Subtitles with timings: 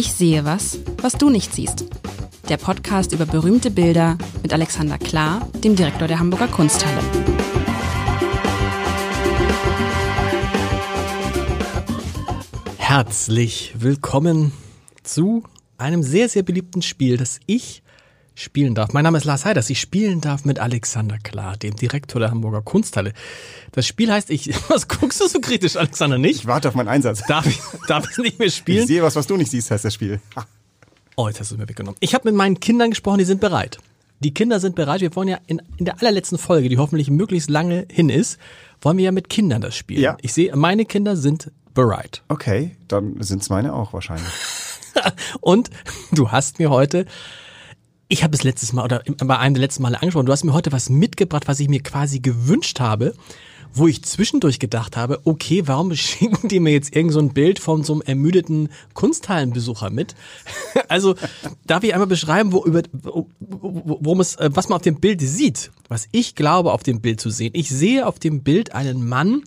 [0.00, 1.84] Ich sehe was, was du nicht siehst.
[2.48, 7.02] Der Podcast über berühmte Bilder mit Alexander Klar, dem Direktor der Hamburger Kunsthalle.
[12.78, 14.52] Herzlich willkommen
[15.02, 15.42] zu
[15.76, 17.82] einem sehr, sehr beliebten Spiel, das ich
[18.34, 18.92] spielen darf.
[18.92, 19.70] Mein Name ist Lars Heiders.
[19.70, 23.12] Ich spielen darf mit Alexander Klar, dem Direktor der Hamburger Kunsthalle.
[23.72, 26.40] Das Spiel heißt, ich, was guckst du so kritisch, Alexander, nicht?
[26.40, 27.22] Ich warte auf meinen Einsatz.
[27.26, 27.58] Darf ich,
[27.88, 28.80] darf ich nicht mehr spielen?
[28.82, 30.20] Ich sehe was, was du nicht siehst, heißt das Spiel.
[30.36, 30.46] Ha.
[31.16, 31.98] Oh, jetzt hast du es mir weggenommen.
[32.00, 33.78] Ich habe mit meinen Kindern gesprochen, die sind bereit.
[34.20, 35.00] Die Kinder sind bereit.
[35.00, 38.38] Wir wollen ja in, in der allerletzten Folge, die hoffentlich möglichst lange hin ist,
[38.80, 40.02] wollen wir ja mit Kindern das spielen.
[40.02, 40.16] Ja.
[40.22, 42.22] Ich sehe, meine Kinder sind bereit.
[42.28, 44.28] Okay, dann sind's meine auch wahrscheinlich.
[45.40, 45.70] Und
[46.12, 47.06] du hast mir heute,
[48.10, 50.52] ich habe es letztes Mal oder bei einem der letzten Male angesprochen, du hast mir
[50.52, 53.14] heute was mitgebracht, was ich mir quasi gewünscht habe,
[53.72, 57.60] wo ich zwischendurch gedacht habe, okay, warum schicken die mir jetzt irgend so ein Bild
[57.60, 60.14] von so einem ermüdeten Kunsthallenbesucher mit?
[60.88, 61.14] Also,
[61.66, 64.98] darf ich einmal beschreiben, wo über, wo- wo- worum es, äh, was man auf dem
[64.98, 67.52] Bild sieht, was ich glaube auf dem Bild zu sehen.
[67.54, 69.42] Ich sehe auf dem Bild einen Mann,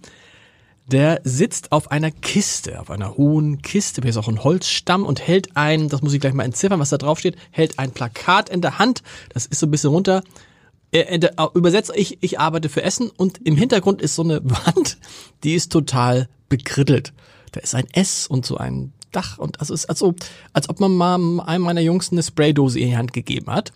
[0.86, 5.26] der sitzt auf einer Kiste, auf einer hohen Kiste, hier ist auch ein Holzstamm und
[5.26, 8.50] hält ein, das muss ich gleich mal entziffern, was da drauf steht, hält ein Plakat
[8.50, 10.24] in der Hand, das ist so ein bisschen runter,
[10.94, 14.42] äh, äh, äh, übersetzt, ich, ich arbeite für Essen und im Hintergrund ist so eine
[14.44, 14.98] Wand,
[15.44, 17.14] die ist total bekrittelt.
[17.52, 20.16] Da ist ein S und so ein Dach und also ist also,
[20.54, 23.74] als ob man mal einem meiner Jungs eine Spraydose in die Hand gegeben hat.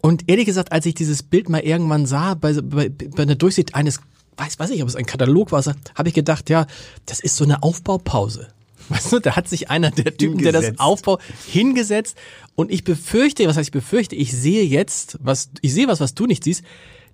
[0.00, 3.74] Und ehrlich gesagt, als ich dieses Bild mal irgendwann sah, bei, bei, bei einer Durchsicht
[3.74, 4.00] eines,
[4.36, 6.66] weiß, weiß ich, ob es ein Katalog war, habe ich gedacht, ja,
[7.06, 8.48] das ist so eine Aufbaupause.
[8.88, 10.80] Weißt du, da hat sich einer der Typen, der das Hingesetzt.
[10.80, 12.16] Aufbau hingesetzt
[12.56, 16.14] und ich befürchte, was heißt ich befürchte, ich sehe jetzt, was, ich sehe was, was
[16.14, 16.64] du nicht siehst,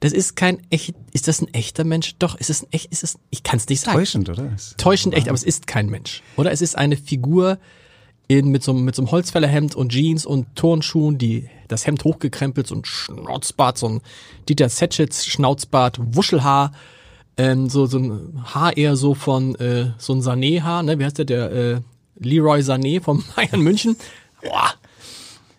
[0.01, 2.15] das ist kein echt, ist das ein echter Mensch?
[2.19, 3.99] Doch, ist es ein echt, ist es, ich kann es nicht sagen.
[3.99, 4.51] Täuschend, oder?
[4.79, 6.23] Täuschend echt, aber es ist kein Mensch.
[6.37, 7.59] Oder es ist eine Figur
[8.29, 12.05] in, mit, so, einem- mit so einem Holzfällerhemd und Jeans und Turnschuhen, die das Hemd
[12.05, 14.01] hochgekrempelt, so ein Schnauzbart, so ein
[14.49, 16.73] Dieter Setschitz Schnauzbart, Wuschelhaar,
[17.39, 20.99] ähm, so, so ein Haar eher so von äh, so ein Sané-Haar, ne?
[20.99, 21.25] Wie heißt der?
[21.25, 21.81] Der äh,
[22.17, 23.97] Leroy Sané vom Bayern München.
[24.43, 24.75] Boah.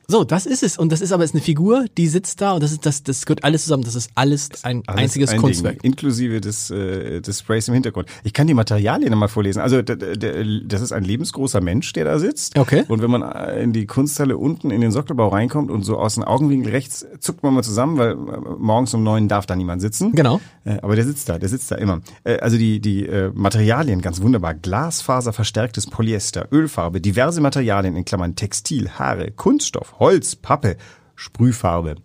[0.09, 0.75] So, das ist es.
[0.78, 3.28] Und das ist aber jetzt eine Figur, die sitzt da und das ist das, das
[3.28, 3.84] gehört alles zusammen.
[3.84, 5.84] Das ist alles ein Alles einziges ein Kunstwerk.
[5.84, 8.09] Ding, inklusive des, äh, des Sprays im Hintergrund.
[8.24, 9.62] Ich kann die Materialien mal vorlesen.
[9.62, 12.58] Also das ist ein lebensgroßer Mensch, der da sitzt.
[12.58, 12.86] Okay.
[12.88, 16.16] Und wenn man äh, in die Kunsthalle unten in den Sockelbau reinkommt und so aus
[16.16, 18.16] dem Augenwinkel rechts zuckt man mal zusammen, weil äh,
[18.58, 20.14] morgens um neun darf da niemand sitzen.
[20.14, 20.41] Genau.
[20.66, 22.02] Äh, Aber der sitzt da, der sitzt da immer.
[22.24, 24.56] Also die, die Materialien, ganz wunderbar.
[24.56, 30.77] Glasfaser, verstärktes Polyester, Ölfarbe, diverse Materialien in Klammern Textil, Haare, Kunststoff, Holz, Pappe,
[31.15, 31.95] Sprühfarbe.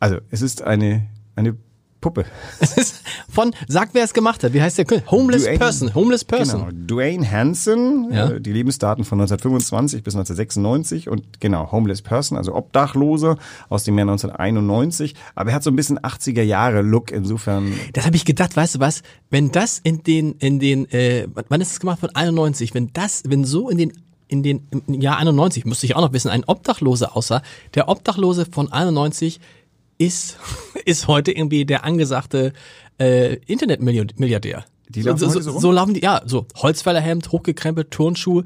[0.00, 1.06] Also es ist eine,
[1.36, 1.56] eine
[2.00, 2.24] Puppe.
[2.60, 4.52] Es ist von, sag wer es gemacht hat.
[4.52, 5.10] Wie heißt der Künstler?
[5.10, 5.94] Homeless Dwayne- Person.
[5.94, 6.60] Homeless Person.
[6.68, 8.30] Genau, Dwayne Hansen, Ja.
[8.32, 13.38] äh, die Lebensdaten von 1925 bis 1996 und genau, Homeless Person, also Obdachloser
[13.70, 15.14] aus dem Jahr 1991.
[15.34, 18.74] Aber er hat so ein bisschen 80er Jahre Look, insofern Das habe ich gedacht, weißt
[18.76, 19.02] du was?
[19.30, 22.00] Wenn das in den, in den, äh, wann ist das gemacht?
[22.00, 22.74] Von 91.
[22.74, 23.92] Wenn das, wenn so in den,
[24.28, 27.42] in den, im Jahr 91, müsste ich auch noch wissen, ein Obdachloser aussah.
[27.74, 29.40] Der Obdachlose von 91
[29.98, 30.38] ist,
[30.84, 32.52] ist heute irgendwie der angesagte
[32.98, 34.64] äh, Internetmilliardär.
[34.88, 35.60] Die laufen so, so, so rum?
[35.60, 38.44] so laufen die, ja, so Holzfällerhemd, hochgekrempelt, Turnschuhe,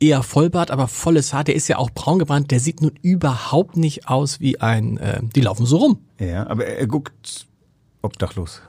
[0.00, 1.44] eher Vollbart, aber volles Haar.
[1.44, 2.50] Der ist ja auch braun gebrannt.
[2.50, 4.98] Der sieht nun überhaupt nicht aus wie ein.
[4.98, 5.98] Äh, die laufen so rum.
[6.18, 7.46] ja, aber er, er guckt
[8.02, 8.62] obdachlos.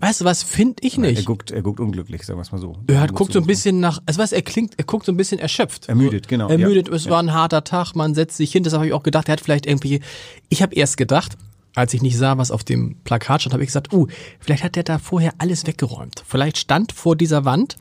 [0.00, 0.42] Weißt du was?
[0.42, 1.26] Finde ich Er nicht.
[1.26, 2.76] guckt, er guckt unglücklich, sagen wir es mal so.
[2.86, 5.16] Er hat, guckt so ein bisschen nach, also was, er klingt, er guckt so ein
[5.16, 5.88] bisschen erschöpft.
[5.88, 6.94] Ermüdet, genau, Ermüdet, ja.
[6.94, 9.32] es war ein harter Tag, man setzt sich hin, das habe ich auch gedacht, er
[9.32, 10.00] hat vielleicht irgendwie,
[10.48, 11.36] ich habe erst gedacht,
[11.74, 14.06] als ich nicht sah, was auf dem Plakat stand, habe ich gesagt, uh,
[14.40, 16.22] vielleicht hat der da vorher alles weggeräumt.
[16.26, 17.76] Vielleicht stand vor dieser Wand,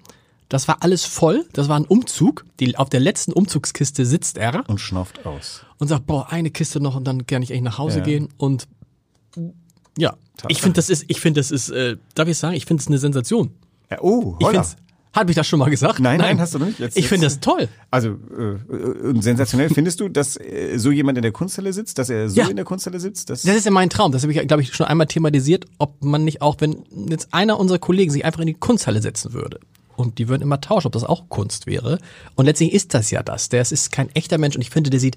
[0.49, 4.67] das war alles voll, das war ein Umzug, die, auf der letzten Umzugskiste sitzt er
[4.69, 5.61] Und schnauft aus.
[5.77, 8.03] und sagt, boah, eine Kiste noch und dann kann ich echt nach Hause Ja.
[8.03, 8.67] gehen und
[9.97, 10.15] ja,
[10.47, 12.87] ich finde, das ist, ich finde, das ist, äh, darf ich sagen, ich finde es
[12.87, 13.51] eine Sensation.
[13.89, 14.63] Ja, oh, Ich holla.
[14.63, 14.77] find's,
[15.13, 15.99] habe ich das schon mal gesagt?
[15.99, 16.77] Nein, nein, hast du nicht.
[16.79, 17.67] Jetzt- ich finde das toll.
[17.89, 18.43] Also äh,
[18.75, 22.39] äh, sensationell findest du, dass äh, so jemand in der Kunsthalle sitzt, dass er so
[22.39, 22.47] Ja.
[22.49, 23.29] in der Kunsthalle sitzt?
[23.31, 24.11] Das, Das ist ja mein Traum.
[24.11, 27.59] Das habe ich, glaube ich, schon einmal thematisiert, ob man nicht auch, wenn jetzt einer
[27.59, 29.59] unserer Kollegen sich einfach in die Kunsthalle setzen würde.
[29.95, 31.97] Und die würden immer tauschen, ob das auch Kunst wäre.
[32.35, 33.49] Und letztlich ist das ja das.
[33.49, 35.15] Der ist kein echter Mensch und ich finde, der sieht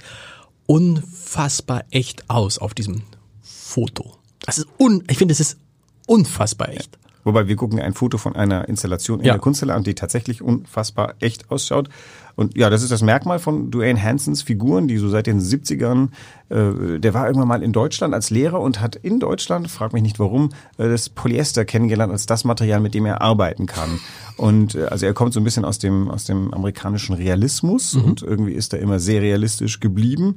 [0.64, 3.02] unfassbar echt aus auf diesem
[3.42, 4.16] Foto.
[4.46, 5.58] Das ist un, ich finde, es ist
[6.06, 6.98] unfassbar echt.
[7.22, 9.34] Wobei wir gucken ein Foto von einer Installation in Ja.
[9.34, 11.90] der Kunsthalle an, die tatsächlich unfassbar echt ausschaut.
[12.34, 16.08] Und ja, das ist das Merkmal von Dwayne Hansons Figuren, die so seit den 70ern,
[16.48, 20.02] äh, der war irgendwann mal in Deutschland als Lehrer und hat in Deutschland, frag mich
[20.02, 20.48] nicht warum,
[20.78, 24.00] äh, das Polyester kennengelernt als das Material, mit dem er arbeiten kann.
[24.38, 28.22] Und äh, also er kommt so ein bisschen aus dem, aus dem amerikanischen Realismus und
[28.22, 30.36] irgendwie ist er immer sehr realistisch geblieben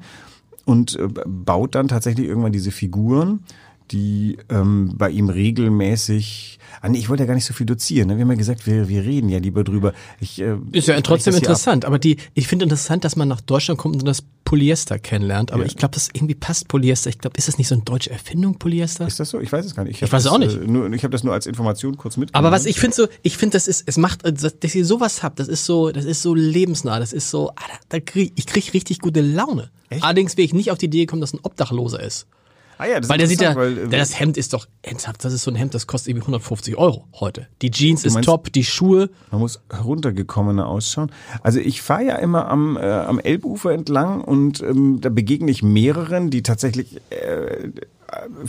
[0.66, 3.40] und äh, baut dann tatsächlich irgendwann diese Figuren,
[3.94, 6.60] die ähm, bei ihm regelmäßig.
[6.82, 8.08] Ah, nee, ich wollte ja gar nicht so viel dozieren.
[8.08, 8.18] Ne?
[8.18, 9.94] Wir haben ja gesagt, wir, wir reden ja lieber drüber.
[10.20, 13.42] Ich, äh, Ist ja ich trotzdem interessant, aber die, ich finde interessant, dass man nach
[13.42, 15.68] Deutschland kommt und das Polyester kennenlernt, aber Ja.
[15.68, 17.10] ich glaube, das irgendwie passt Polyester.
[17.10, 19.08] Ich glaube, ist das nicht so eine deutsche Erfindung, Polyester?
[19.08, 19.40] Ist das so?
[19.40, 19.96] Ich weiß es gar nicht.
[19.98, 20.56] Ich hab weiß es auch nicht.
[20.56, 22.46] Äh, nur, ich habe das nur als Information kurz mitgenommen.
[22.46, 25.24] Aber was ich finde so, ich finde, das ist, es macht, äh, dass ihr sowas
[25.24, 28.34] habt, das ist so, das ist so lebensnah, das ist so, ah, da, da krieg,
[28.36, 29.70] ich krieg richtig gute Laune.
[29.90, 30.04] Echt?
[30.04, 32.26] Allerdings will ich nicht auf die Idee gekommen, dass ein Obdachloser ist.
[32.84, 35.34] Ah, ja, das Weil der sieht ja, weil, äh, das Hemd ist doch ernsthaft, das
[35.34, 37.48] ist so ein Hemd, das kostet irgendwie 150 Euro heute.
[37.62, 41.12] Die Jeans ist meinst- top, die Schuhe, Man muss heruntergekommener ausschauen.
[41.42, 45.64] Also ich fahre ja immer am, äh, am Elbufer entlang und ähm, da begegne ich
[45.64, 47.70] mehreren, die tatsächlich äh,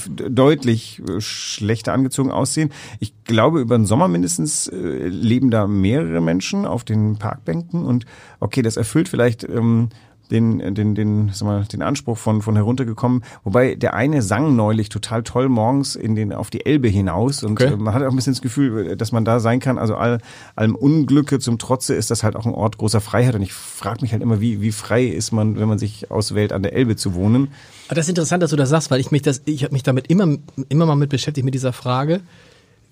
[0.06, 2.70] deutlich äh, schlechter angezogen aussehen.
[3.00, 8.04] Ich glaube, über den Sommer mindestens äh, leben da mehrere Menschen auf den Parkbänken und
[8.40, 9.88] okay, das erfüllt vielleicht ähm,
[10.30, 13.22] den, den, den, sag mal, den Anspruch von, von heruntergekommen.
[13.44, 17.52] Wobei der eine sang neulich total toll morgens in den, auf die Elbe hinaus und
[17.60, 17.74] Okay.
[17.74, 19.78] äh, man hat auch ein bisschen das Gefühl, dass man da sein kann.
[19.78, 20.18] Also all,
[20.56, 24.00] allem Unglücke zum Trotze ist das halt auch ein Ort großer Freiheit und ich frage
[24.02, 26.96] mich halt immer, wie, wie frei ist man, wenn man sich auswählt, an der Elbe
[26.96, 27.48] zu wohnen.
[27.88, 29.82] Aber das ist interessant, dass du das sagst, weil ich mich das, ich habe mich
[29.82, 30.38] damit immer,
[30.68, 32.20] immer mal mit beschäftigt mit dieser Frage.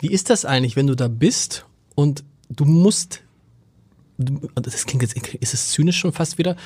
[0.00, 1.64] Wie ist das eigentlich, wenn du da bist
[1.94, 3.23] und du musst,
[4.19, 6.56] das klingt jetzt, ist es zynisch schon fast wieder,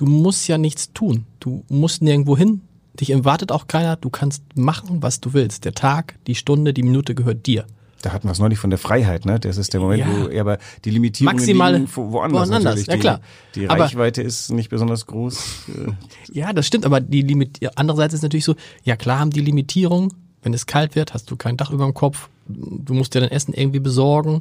[0.00, 1.26] du musst ja nichts tun.
[1.40, 2.62] Du musst nirgendwo hin.
[2.98, 3.96] Dich erwartet auch keiner.
[3.96, 5.64] Du kannst machen, was du willst.
[5.66, 7.66] Der Tag, die Stunde, die Minute gehört dir.
[8.02, 9.38] Da hatten wir es neulich von der Freiheit, ne?
[9.38, 10.06] Das ist der Moment, Ja.
[10.08, 10.56] wo, ja, aber
[10.86, 13.20] die Limitierungen Maximal liegen wo- woanders, woanders, ja die, klar.
[13.54, 15.38] Die Aber- Reichweite ist nicht besonders groß.
[16.32, 18.54] Ja, das stimmt, aber die Limit andererseits ist natürlich so,
[18.84, 21.92] ja klar haben die Limitierung, wenn es kalt wird, hast du kein Dach über dem
[21.92, 24.40] Kopf, du musst dir dein Essen irgendwie besorgen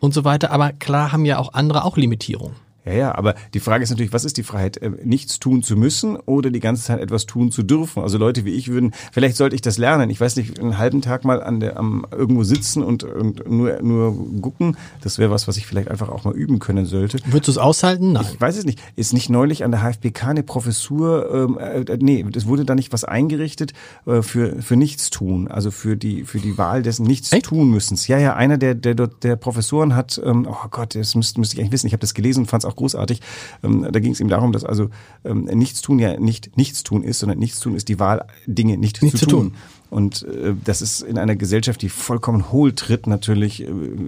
[0.00, 2.56] und so weiter, aber klar haben ja auch andere auch Limitierungen.
[2.88, 4.78] Ja, ja, aber die Frage ist natürlich, was ist die Freiheit?
[4.78, 8.02] äh, Nichts tun zu müssen oder die ganze Zeit etwas tun zu dürfen?
[8.02, 10.08] Also Leute wie ich würden, vielleicht sollte ich das lernen.
[10.08, 13.82] Ich weiß nicht, einen halben Tag mal an der, am irgendwo sitzen und, und nur,
[13.82, 14.76] nur gucken.
[15.02, 17.18] Das wäre was, was ich vielleicht einfach auch mal üben können sollte.
[17.26, 18.12] Würdest du es aushalten?
[18.12, 18.26] Nein.
[18.32, 18.80] Ich weiß es nicht.
[18.96, 22.92] Ist nicht neulich an der HFBK eine Professur, ähm, äh, nee, es wurde da nicht
[22.92, 23.74] was eingerichtet
[24.06, 27.46] äh, für, für Nichtstun, also für die, für die Wahl dessen Nichts Echt?
[27.46, 27.98] tun müssen.
[28.06, 31.56] Ja, ja, einer der, der dort der Professoren hat, ähm, oh Gott, das müsste, müsste
[31.56, 33.20] ich eigentlich wissen, ich habe das gelesen und fand es auch großartig.
[33.62, 34.88] Ähm, da ging es ihm darum, dass also
[35.24, 39.26] ähm, Nichtstun ja nicht Nichtstun ist, sondern Nichtstun ist die Wahl, Dinge nicht, Nicht zu,
[39.26, 39.40] zu tun.
[39.50, 39.54] tun.
[39.90, 43.66] Und äh, das ist in einer Gesellschaft, die vollkommen hohl tritt, natürlich äh,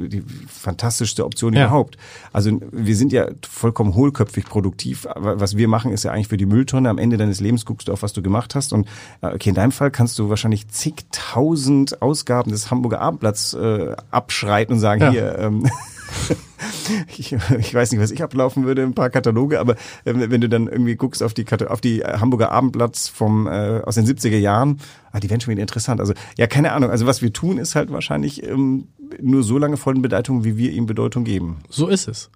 [0.08, 1.62] die fantastischste Option Ja.
[1.66, 1.96] überhaupt.
[2.34, 5.06] Also wir sind ja vollkommen hohlköpfig produktiv.
[5.06, 6.90] Aber was wir machen, ist ja eigentlich für die Mülltonne.
[6.90, 8.74] Am Ende deines Lebens guckst du auf, was du gemacht hast.
[8.74, 8.88] Und
[9.22, 14.74] äh, okay, in deinem Fall kannst du wahrscheinlich zigtausend Ausgaben des Hamburger Abendblatts äh, abschreiten
[14.74, 15.10] und sagen, Ja.
[15.10, 15.66] hier, ähm,
[17.18, 20.48] ich, ich weiß nicht, was ich ablaufen würde, ein paar Kataloge, aber ähm, wenn du
[20.48, 24.38] dann irgendwie guckst auf die auf die äh, Hamburger Abendblatts vom äh, aus den 70er
[24.38, 24.80] Jahren,
[25.12, 26.00] ah, die werden schon wieder interessant.
[26.00, 26.90] Also ja, keine Ahnung.
[26.90, 28.88] Also was wir tun, ist halt wahrscheinlich ähm,
[29.20, 31.58] nur so lange von Bedeutung, wie wir ihm Bedeutung geben.
[31.68, 32.30] So ist es.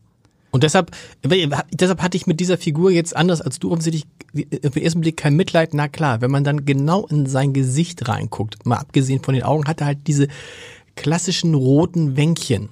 [0.50, 0.93] Und deshalb,
[1.73, 4.06] deshalb hatte ich mit dieser Figur jetzt anders als du offensichtlich
[4.65, 5.75] auf den ersten Blick kein Mitleid.
[5.75, 9.67] Na klar, wenn man dann genau in sein Gesicht reinguckt, mal abgesehen von den Augen,
[9.67, 10.29] hat er halt diese
[10.94, 12.69] klassischen roten Wänkchen.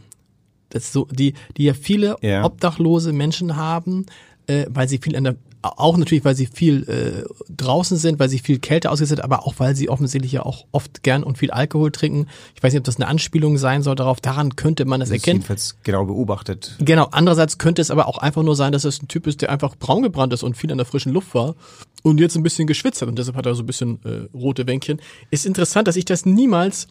[0.73, 2.45] Das so, die, die ja viele Ja.
[2.45, 4.07] obdachlose Menschen haben,
[4.47, 7.25] äh, weil sie viel an der, auch natürlich, weil sie viel äh,
[7.57, 10.65] draußen sind, weil sie viel Kälte ausgesetzt sind, aber auch weil sie offensichtlich ja auch
[10.73, 12.27] oft gern und viel Alkohol trinken.
[12.57, 14.21] Ich weiß nicht, ob das eine Anspielung sein soll darauf.
[14.21, 15.37] Daran könnte man das Das erkennen.
[15.41, 16.75] jedenfalls genau beobachtet.
[16.81, 19.51] Genau, andererseits könnte es aber auch einfach nur sein, dass es ein Typ ist, der
[19.51, 21.55] einfach braun gebrannt ist und viel an der frischen Luft war
[22.03, 24.67] und jetzt ein bisschen geschwitzt hat und deshalb hat er so ein bisschen äh, rote
[24.67, 25.01] Wänkchen.
[25.31, 26.89] Ist interessant, dass ich das niemals,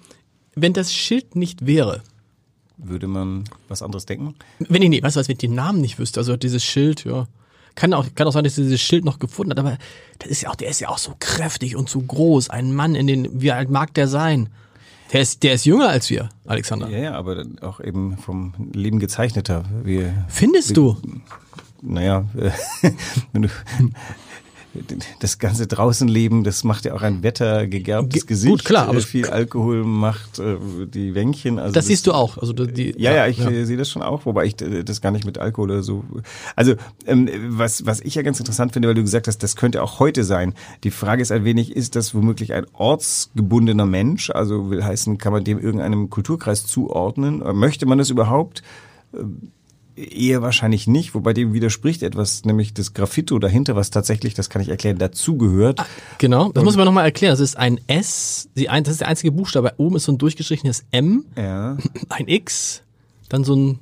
[0.55, 2.03] wenn das Schild nicht wäre,
[2.83, 4.35] Würde man was anderes denken?
[4.59, 7.05] wenn ich nee, weißt du was, wenn ich den Namen nicht wüsste, also dieses Schild,
[7.05, 7.27] ja.
[7.75, 9.77] Kann auch, kann auch sein, dass er dieses Schild noch gefunden hat, aber
[10.19, 12.49] das ist ja auch, der ist ja auch so kräftig und so groß.
[12.49, 14.49] Ein Mann, in den, wie alt mag der sein?
[15.13, 16.89] Der ist, der ist jünger als wir, Alexander.
[16.89, 19.63] Ja, ja, aber auch eben vom Leben gezeichneter.
[19.83, 20.97] Wir, Findest du?
[21.81, 22.25] naja,
[23.33, 23.49] wenn du,
[25.19, 28.51] das ganze Draußenleben, das macht ja auch ein wettergegerbtes Ge- Gesicht.
[28.51, 31.59] gut, klar, aber Äh, viel Alkohol macht äh, die Wänkchen.
[31.59, 32.37] Also Das siehst du auch.
[32.37, 35.11] Also die, ja, ja, ich äh, sehe das schon auch, wobei ich äh, das gar
[35.11, 36.05] nicht mit Alkohol oder so.
[36.55, 36.75] Also
[37.05, 39.99] ähm, was was ich ja ganz interessant finde, weil du gesagt hast, das könnte auch
[39.99, 40.53] heute sein.
[40.85, 44.29] Die Frage ist ein wenig, ist das womöglich ein ortsgebundener Mensch?
[44.29, 47.39] Also will heißen, kann man dem irgendeinem Kulturkreis zuordnen?
[47.57, 48.63] Möchte man das überhaupt?
[50.01, 54.61] Eher wahrscheinlich nicht, wobei dem widerspricht etwas, nämlich das Graffito dahinter, was tatsächlich, das kann
[54.61, 55.79] ich erklären, dazugehört.
[56.17, 57.33] Genau, das muss man nochmal erklären.
[57.33, 59.73] Das ist ein S, die ein, das ist der einzige Buchstabe.
[59.77, 61.77] Oben ist so ein durchgestrichenes M, Ja.
[62.09, 62.81] ein X,
[63.29, 63.79] dann so ein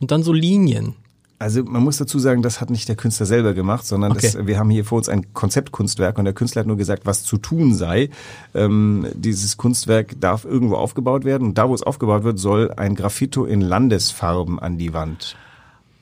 [0.00, 0.94] und dann so Linien.
[1.38, 4.30] Also man muss dazu sagen, das hat nicht der Künstler selber gemacht, sondern Okay.
[4.34, 7.22] das, wir haben hier vor uns ein Konzeptkunstwerk und der Künstler hat nur gesagt, was
[7.22, 8.10] zu tun sei.
[8.54, 12.94] Ähm, dieses Kunstwerk darf irgendwo aufgebaut werden und da, wo es aufgebaut wird, soll ein
[12.94, 15.36] Graffito in Landesfarben an die Wand.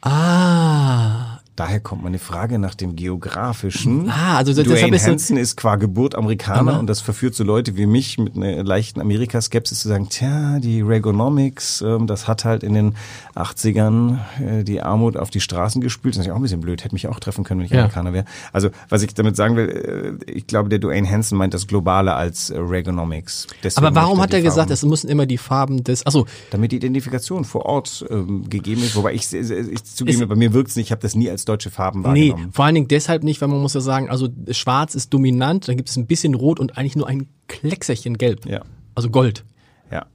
[0.02, 4.08] Ah, Daher kommt meine Frage nach dem geografischen.
[4.10, 7.42] Ah, also das- Dwayne so- Hansen ist qua Geburt Amerikaner Aber- und das verführt so
[7.42, 12.44] Leute wie mich mit einer leichten Amerikaskepsis zu sagen, tja, die Reaganomics, ähm, das hat
[12.44, 12.94] halt in den
[13.34, 16.14] 80ern äh, die Armut auf die Straßen gespült.
[16.14, 17.78] Das ist natürlich auch ein bisschen blöd, hätte mich auch treffen können, wenn ich Ja.
[17.80, 18.24] Amerikaner wäre.
[18.52, 22.14] Also, was ich damit sagen will, äh, ich glaube, der Dwayne Hansen meint das Globale
[22.14, 23.46] als äh, Reaganomics.
[23.64, 26.72] Deswegen aber warum hat er gesagt, Farben- es müssen immer die Farben des, achso, damit
[26.72, 30.86] die Identifikation vor Ort ähm, gegeben ist, wobei ich, ich zugebe, bei mir wirkt's nicht,
[30.88, 32.52] ich habe das nie als deutsche Farben nee, wahrgenommen.
[32.52, 35.76] vor allen Dingen deshalb nicht, weil man muss ja sagen, also schwarz ist dominant, dann
[35.76, 38.46] gibt es ein bisschen rot und eigentlich nur ein Kleckserchen gelb.
[38.46, 38.62] Ja.
[38.94, 39.44] Also Gold.
[39.90, 40.06] Ja.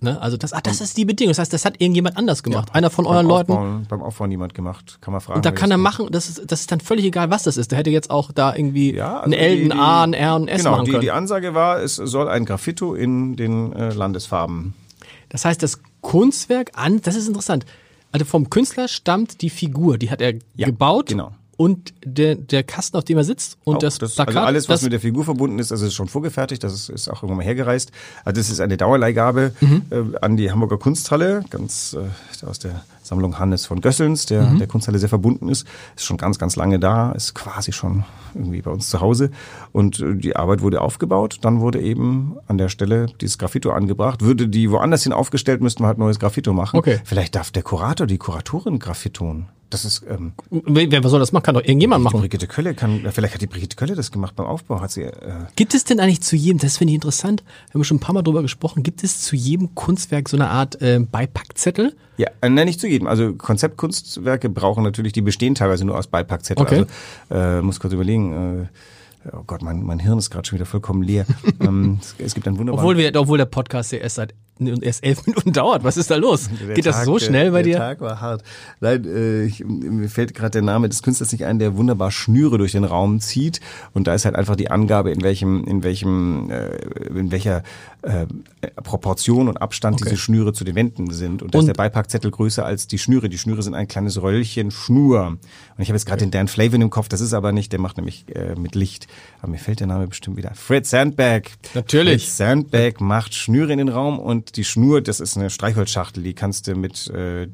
[0.00, 0.20] Ne?
[0.22, 1.30] Also das, ah, das ist die Bedingung.
[1.32, 2.68] Das heißt, das hat irgendjemand anders gemacht.
[2.74, 3.52] Einer von euren beim Leuten.
[3.52, 5.38] Aufbauen, beim Aufbau niemand gemacht, kann man fragen.
[5.38, 7.72] Und da kann er machen, das ist, das ist dann völlig egal, was das ist.
[7.72, 10.12] Der hätte jetzt auch da irgendwie Ja, ein also L, die- ein die- A, ein
[10.12, 11.00] R, ein S genau, machen die, können.
[11.02, 14.74] die Ansage war, es soll ein Graffito in den äh, Landesfarben.
[15.30, 17.66] Das heißt, das Kunstwerk an, das ist interessant.
[18.12, 21.08] Also vom Künstler stammt die Figur, die hat er Ja, gebaut.
[21.08, 21.32] genau.
[21.58, 24.36] Und der, der Kasten, auf dem er sitzt und Auch das, das, Plakat.
[24.36, 26.88] also alles, was das, mit der Figur verbunden ist, also ist schon vorgefertigt, das ist,
[26.88, 27.90] ist auch irgendwann mal hergereist.
[28.24, 29.82] Also das ist eine Dauerleihgabe Mhm.
[29.90, 34.58] äh, an die Hamburger Kunsthalle, ganz äh, aus der Sammlung Hannes von Gösselns, der Mhm.
[34.58, 35.66] der Kunsthalle sehr verbunden ist.
[35.96, 38.04] Ist schon ganz, ganz lange da, ist quasi schon
[38.36, 39.32] irgendwie bei uns zu Hause.
[39.72, 44.22] Und äh, die Arbeit wurde aufgebaut, dann wurde eben an der Stelle dieses Graffito angebracht.
[44.22, 46.78] Würde die woanders hin aufgestellt, müssten wir halt neues Graffito machen.
[46.78, 47.00] Okay.
[47.04, 49.46] Vielleicht darf der Kurator, die Kuratorin Graffitonen.
[49.70, 51.44] Das ist ähm, wer, wer soll das machen?
[51.44, 52.20] Kann doch irgendjemand die machen.
[52.20, 55.12] Brigitte Kölle kann, vielleicht hat die Brigitte Kölle das gemacht beim Aufbau, hat sie, äh,
[55.56, 58.14] Gibt es denn eigentlich zu jedem, das finde ich interessant, wir haben schon ein paar
[58.14, 61.94] Mal drüber gesprochen, gibt es zu jedem Kunstwerk so eine Art äh, Beipackzettel?
[62.18, 63.06] ja, äh, nein, nicht zu jedem.
[63.06, 66.64] Also Konzeptkunstwerke brauchen natürlich, die bestehen teilweise nur aus Beipackzettel.
[66.64, 66.86] Okay.
[67.30, 68.68] Also, äh, muss kurz überlegen,
[69.24, 71.26] äh, oh Gott, mein, mein Hirn ist gerade schon wieder vollkommen leer.
[71.60, 72.84] ähm, es, es gibt einen wunderbaren...
[72.84, 74.34] Obwohl, wir, obwohl der Podcast ja erst seit
[74.82, 75.84] erst elf Minuten dauert.
[75.84, 76.48] Was ist da los?
[76.66, 77.78] Der Geht das Tag, so der- schnell bei der dir?
[77.78, 78.42] Tag war hart.
[78.80, 82.58] Nein, äh, ich, mir fällt gerade der Name des Künstlers nicht ein, der wunderbar Schnüre
[82.58, 83.60] durch den Raum zieht.
[83.94, 86.76] Und da ist halt einfach die Angabe, in welchem, in welchem, äh,
[87.14, 87.62] in welcher
[88.02, 88.26] äh,
[88.82, 90.04] Proportion und Abstand Okay.
[90.10, 91.42] diese Schnüre zu den Wänden sind.
[91.42, 93.28] Und da ist Und- der Beipackzettel größer als die Schnüre.
[93.28, 95.26] Die Schnüre sind ein kleines Röllchen Schnur.
[95.28, 95.38] Und
[95.78, 97.96] ich habe jetzt gerade den Dan Flavin im Kopf, das ist aber nicht, der macht
[97.96, 99.06] nämlich äh, mit Licht.
[99.40, 100.52] Aber mir fällt der Name bestimmt wieder.
[100.54, 101.50] Fritz Sandberg.
[101.74, 102.24] Natürlich.
[102.24, 106.34] Fritz Sandberg macht Schnüre in den Raum und die Schnur, das ist eine Streichholzschachtel, die
[106.34, 107.48] kannst du mit, äh, äh,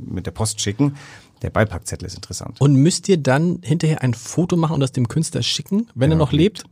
[0.00, 0.96] mit der Post schicken.
[1.42, 2.60] Der Beipackzettel ist interessant.
[2.60, 6.16] Und müsst ihr dann hinterher ein Foto machen und das dem Künstler schicken, wenn er
[6.16, 6.64] noch lebt?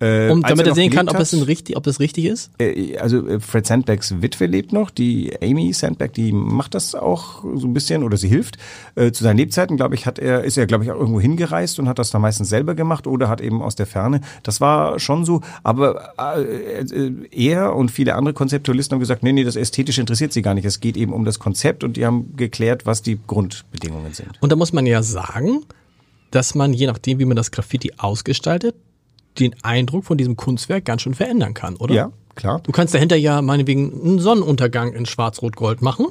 [0.00, 2.50] Äh, Um, damit er noch sehen kann, ob es, hat, richtig, ob das richtig ist?
[2.58, 7.42] äh, also äh, Fred Sandbergs Witwe lebt noch, die Amy Sandberg, die macht das auch
[7.54, 8.58] so ein bisschen oder sie hilft.
[8.94, 11.78] Äh, zu seinen Lebzeiten, glaube ich, hat er, ist er, glaube ich, auch irgendwo hingereist
[11.78, 14.20] und hat das dann meistens selber gemacht oder hat eben aus der Ferne.
[14.42, 19.32] Das war schon so, aber äh, äh, er und viele andere Konzeptualisten haben gesagt, nee,
[19.32, 20.66] nee, das Ästhetische interessiert sie gar nicht.
[20.66, 24.30] Es geht eben um das Konzept und die haben geklärt, was die Grundbedingungen sind.
[24.40, 25.64] Und da muss man ja sagen,
[26.30, 28.74] dass man, je nachdem, wie man das Graffiti ausgestaltet,
[29.40, 31.94] den Eindruck von diesem Kunstwerk ganz schön verändern kann, oder?
[31.94, 32.60] Ja, klar.
[32.62, 36.06] Du kannst dahinter ja meinetwegen einen Sonnenuntergang in Schwarz-Rot-Gold machen,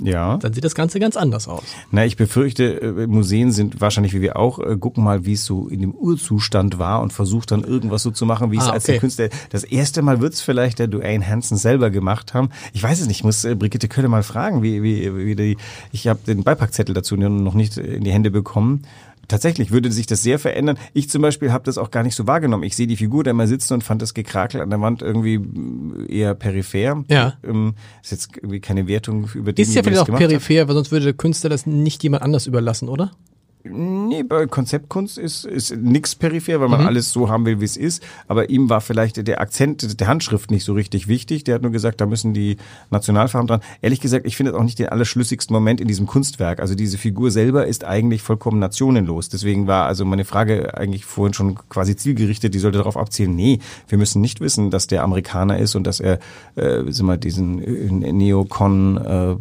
[0.00, 0.36] Ja.
[0.36, 1.64] dann sieht das Ganze ganz anders aus.
[1.90, 5.44] Na, ich befürchte, äh, Museen sind wahrscheinlich wie wir auch, äh, gucken mal, wie es
[5.44, 8.70] so in dem Urzustand war und versucht dann irgendwas so zu machen, wie es Ah,
[8.70, 8.92] als okay.
[8.92, 9.28] der Künstler.
[9.50, 12.50] Das erste Mal wird's vielleicht der Dwayne Hansen selber gemacht haben.
[12.72, 15.56] Ich weiß es nicht, ich muss äh, Brigitte Kölle mal fragen, wie, wie, wie die,
[15.92, 18.82] ich habe den Beipackzettel dazu noch nicht in die Hände bekommen.
[19.30, 20.76] Tatsächlich würde sich das sehr verändern.
[20.92, 22.64] Ich zum Beispiel habe das auch gar nicht so wahrgenommen.
[22.64, 25.38] Ich sehe die Figur da immer sitzen und fand das Gekrakel an der Wand irgendwie
[25.38, 27.04] mm, eher peripher.
[27.08, 27.34] Ja.
[27.44, 30.30] Ähm, ist jetzt irgendwie keine Wertung über die, Ist ja vielleicht auch gemacht hat.
[30.30, 33.12] peripher, weil sonst würde der Künstler das nicht jemand anders überlassen, oder?
[33.62, 36.86] Nee, bei Konzeptkunst ist, ist nix peripher, weil man mhm.
[36.86, 38.02] alles so haben will, wie es ist.
[38.26, 41.44] Aber ihm war vielleicht der Akzent der Handschrift nicht so richtig wichtig.
[41.44, 42.56] Der hat nur gesagt, da müssen die
[42.90, 43.60] Nationalfarben dran.
[43.82, 46.60] Ehrlich gesagt, ich finde es auch nicht den allerschlüssigsten Moment in diesem Kunstwerk.
[46.60, 49.28] Also diese Figur selber ist eigentlich vollkommen nationenlos.
[49.28, 52.54] Deswegen war also meine Frage eigentlich vorhin schon quasi zielgerichtet.
[52.54, 56.00] Die sollte darauf abzielen, nee, wir müssen nicht wissen, dass der Amerikaner ist und dass
[56.00, 56.18] er,
[56.54, 59.36] äh, sind wir diesen äh, Neokon äh,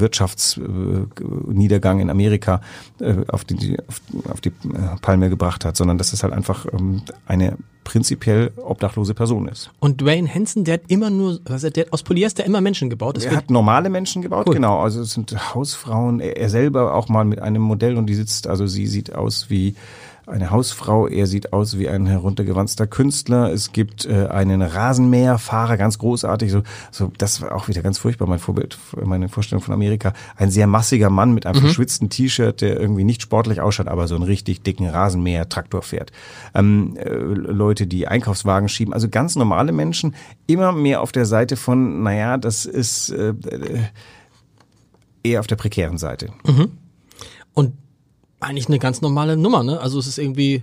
[0.00, 2.60] Wirtschaftsniedergang in Amerika
[2.99, 4.52] äh, auf die, auf, auf die äh,
[5.00, 9.70] Palme gebracht hat, sondern dass es halt einfach ähm, eine prinzipiell obdachlose Person ist.
[9.80, 13.16] Und Dwayne Hansen, der hat immer nur, also der hat aus Polyester immer Menschen gebaut.
[13.16, 14.54] Das er hat normale Menschen gebaut, cool.
[14.54, 14.80] genau.
[14.80, 16.20] Also es sind Hausfrauen.
[16.20, 19.50] Er, er selber auch mal mit einem Modell und die sitzt, also sie sieht aus
[19.50, 19.74] wie
[20.30, 23.52] eine Hausfrau, er sieht aus wie ein heruntergewanzter Künstler.
[23.52, 26.50] Es gibt äh, einen Rasenmäherfahrer, ganz großartig.
[26.50, 30.12] So, so, das war auch wieder ganz furchtbar, mein Vorbild, meine Vorstellung von Amerika.
[30.36, 31.66] Ein sehr massiger Mann mit einem mhm.
[31.66, 36.12] verschwitzten T-Shirt, der irgendwie nicht sportlich ausschaut, aber so einen richtig dicken Rasenmäher-Traktor fährt.
[36.54, 40.14] Ähm, äh, Leute, die Einkaufswagen schieben, also ganz normale Menschen,
[40.46, 43.80] immer mehr auf der Seite von, naja, das ist äh, äh
[45.22, 46.30] eher auf der prekären Seite.
[46.46, 46.70] Mhm.
[47.52, 47.74] Und
[48.40, 49.80] eigentlich eine ganz normale Nummer, ne?
[49.80, 50.62] Also es ist irgendwie,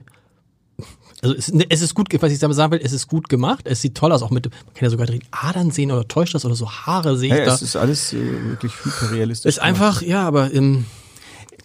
[1.21, 3.81] also es, es ist gut, was ich damit sagen will, es ist gut gemacht, es
[3.81, 6.45] sieht toll aus, auch mit, man kann ja sogar direkt Adern sehen oder täuscht das
[6.45, 7.55] oder so Haare sehe ich ja, da.
[7.55, 9.49] Es ist alles äh, wirklich hyperrealistisch.
[9.49, 10.85] Ist einfach, ja, aber ähm,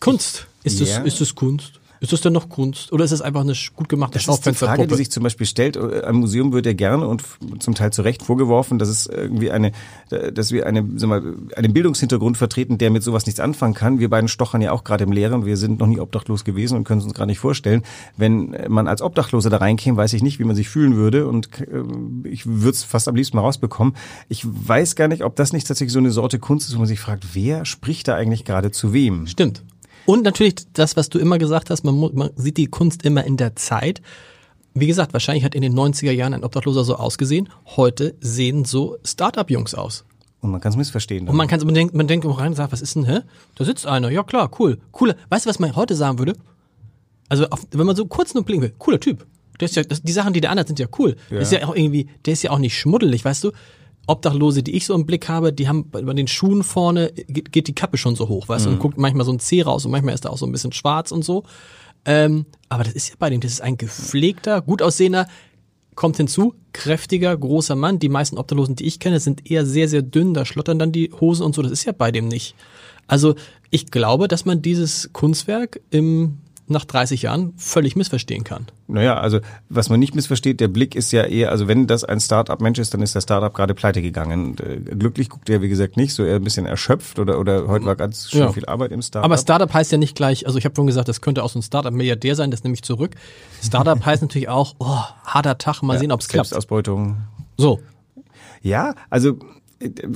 [0.01, 0.47] Kunst.
[0.65, 0.99] Ist yeah.
[0.99, 1.81] das, ist das Kunst?
[2.03, 2.93] Ist das denn noch Kunst?
[2.93, 5.47] Oder ist es einfach eine gut gemachte das ist die Frage, die sich zum Beispiel
[5.47, 5.77] stellt.
[5.77, 7.23] Äh, Ein Museum wird ja gerne und
[7.61, 9.71] zum Teil zu Recht vorgeworfen, dass es irgendwie eine,
[10.11, 11.23] dass wir eine, sag mal,
[11.55, 14.01] einen Bildungshintergrund vertreten, der mit sowas nichts anfangen kann.
[14.01, 15.47] Wir beiden stochern ja auch gerade im Lehren.
[15.47, 17.85] Wir sind noch nie obdachlos gewesen und können es uns gerade nicht vorstellen.
[18.17, 21.51] Wenn man als Obdachloser da reinkäme, weiß ich nicht, wie man sich fühlen würde und
[21.61, 21.85] äh,
[22.29, 23.95] ich würde es fast am liebsten mal rausbekommen.
[24.29, 26.89] Ich weiß gar nicht, ob das nicht tatsächlich so eine Sorte Kunst ist, wo man
[26.89, 29.29] sich fragt, wer spricht da eigentlich gerade zu wem?
[29.29, 29.63] Stimmt.
[30.07, 33.37] Und natürlich das, was du immer gesagt hast, man, man sieht die Kunst immer in
[33.37, 34.03] der Zeit.
[34.75, 37.49] Wie gesagt, wahrscheinlich hat in den 90er Jahren ein Obdachloser so ausgesehen.
[37.77, 40.05] Heute sehen so Startup-Jungs aus.
[40.41, 41.29] Und man kann es missverstehen.
[41.29, 43.21] Und man kann man denkt, man denkt rein und sagt, was ist denn, hä?
[43.55, 44.11] Da sitzt einer.
[44.11, 44.79] Ja klar, cool.
[44.91, 45.15] Cooler.
[45.29, 46.35] Weißt du, was man heute sagen würde?
[47.29, 49.25] Also, auf, wenn man so kurz nur blinken will, cooler Typ.
[49.61, 51.17] Der ist ja, das, die Sachen, die der andere sind ja cool.
[51.31, 51.37] Ja.
[51.37, 53.53] Der ist ja auch irgendwie, der ist ja auch nicht schmuddelig, weißt du?
[54.07, 57.69] Obdachlose, die ich so im Blick habe, die haben bei den Schuhen vorne geht, geht
[57.69, 58.81] die Kappe schon so hoch, weißt du, und mhm.
[58.81, 61.13] guckt manchmal so ein Zeh raus und manchmal ist da auch so ein bisschen schwarz
[61.13, 61.45] und so.
[62.05, 65.29] Ähm, aber das ist ja bei dem, das ist ein gepflegter, gut aussehender,
[65.95, 67.99] kommt hinzu, kräftiger, großer Mann.
[68.01, 71.13] Die meisten Obdachlosen, die ich kenne, sind eher sehr, sehr dünn, da schlottern dann die
[71.21, 72.57] Hosen und so, das ist ja bei dem nicht.
[73.07, 73.35] Also
[73.71, 78.67] ich glaube, dass man dieses Kunstwerk im nach 30 Jahren völlig missverstehen kann.
[78.87, 82.21] Naja, also was man nicht missversteht, der Blick ist ja eher, also wenn das ein
[82.21, 84.57] Start-up-Mensch ist, dann ist der Start-up gerade pleite gegangen.
[84.59, 87.85] Äh, glücklich guckt er, wie gesagt, nicht, so eher ein bisschen erschöpft oder, oder heute
[87.85, 88.53] war ganz schön ja.
[88.53, 89.25] viel Arbeit im Start-up.
[89.25, 91.59] Aber Start-up heißt ja nicht gleich, also ich habe vorhin gesagt, das könnte auch so
[91.59, 93.15] ein Start-up-Milliardär sein, das nehme ich zurück.
[93.63, 96.49] Start-up heißt natürlich auch, oh, harter Tag, mal ja, sehen, ob es klappt.
[96.49, 97.19] Selbstausbeutung.
[97.57, 97.81] So.
[98.63, 99.39] Ja, also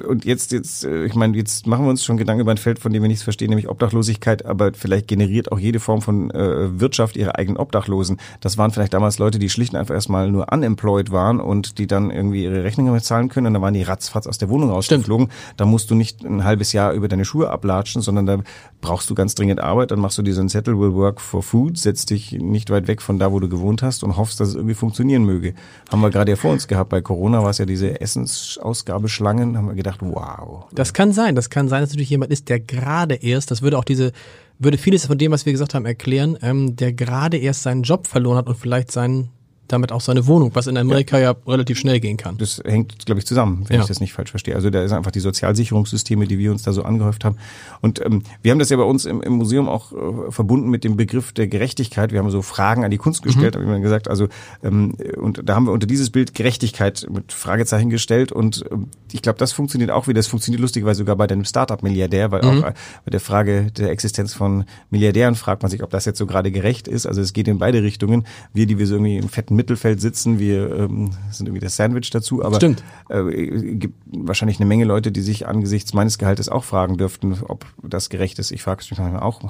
[0.06, 2.78] und jetzt, jetzt, äh, ich meine, jetzt machen wir uns schon Gedanken über ein Feld,
[2.78, 6.80] von dem wir nichts verstehen, nämlich Obdachlosigkeit, aber vielleicht generiert auch jede Form von äh,
[6.80, 8.18] Wirtschaft ihre eigenen Obdachlosen.
[8.40, 11.86] Das waren vielleicht damals Leute, die schlicht und einfach erstmal nur unemployed waren und die
[11.86, 15.28] dann irgendwie ihre Rechnungen bezahlen können und dann waren die ratzfatz aus der Wohnung rausgeflogen.
[15.56, 18.38] Da musst du nicht ein halbes Jahr über deine Schuhe ablatschen, sondern da
[18.80, 22.10] brauchst du ganz dringend Arbeit, dann machst du diesen Zettel will work for food, setzt
[22.10, 24.74] dich nicht weit weg von da, wo du gewohnt hast und hoffst, dass es irgendwie
[24.74, 25.54] funktionieren möge.
[25.90, 26.90] Haben wir gerade ja vor uns gehabt.
[26.90, 30.66] Bei Corona war es ja diese Essensausgabeschlangen haben wir gedacht, wow.
[30.72, 31.34] Das kann sein.
[31.34, 34.12] Das kann sein, dass natürlich jemand ist, der gerade erst, das würde auch diese,
[34.58, 38.06] würde vieles von dem, was wir gesagt haben, erklären, ähm, der gerade erst seinen Job
[38.06, 39.30] verloren hat und vielleicht seinen
[39.68, 42.38] damit auch seine Wohnung, was in Amerika ja, ja relativ schnell gehen kann.
[42.38, 43.82] Das hängt, glaube ich, zusammen, wenn ja.
[43.82, 44.54] ich das nicht falsch verstehe.
[44.54, 47.36] Also da ist einfach die Sozialsicherungssysteme, die wir uns da so angehäuft haben.
[47.80, 50.84] Und ähm, wir haben das ja bei uns im, im Museum auch äh, verbunden mit
[50.84, 52.12] dem Begriff der Gerechtigkeit.
[52.12, 53.66] Wir haben so Fragen an die Kunst gestellt, mhm.
[53.66, 54.08] habe ich gesagt.
[54.08, 54.28] Also
[54.62, 58.32] ähm, und da haben wir unter dieses Bild Gerechtigkeit mit Fragezeichen gestellt.
[58.32, 60.18] Und ähm, ich glaube, das funktioniert auch wieder.
[60.18, 62.48] Das funktioniert lustigerweise sogar bei deinem Startup-Milliardär, weil mhm.
[62.48, 62.74] auch äh,
[63.04, 66.52] bei der Frage der Existenz von Milliardären fragt man sich, ob das jetzt so gerade
[66.52, 67.06] gerecht ist.
[67.06, 68.26] Also es geht in beide Richtungen.
[68.52, 70.38] Wir, die wir so irgendwie im fetten Mittelfeld sitzen.
[70.38, 72.44] Wir ähm, sind irgendwie das Sandwich dazu.
[72.44, 72.84] Aber Stimmt.
[73.08, 77.66] Äh, gibt wahrscheinlich eine Menge Leute, die sich angesichts meines Gehaltes auch fragen dürften, ob
[77.82, 78.50] das gerecht ist.
[78.50, 79.40] Ich frage es mich manchmal auch.